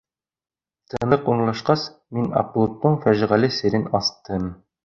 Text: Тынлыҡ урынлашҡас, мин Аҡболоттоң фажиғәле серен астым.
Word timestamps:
Тынлыҡ 0.93 1.29
урынлашҡас, 1.33 1.85
мин 2.19 2.31
Аҡболоттоң 2.41 2.99
фажиғәле 3.07 3.55
серен 3.59 3.89
астым. 4.01 4.53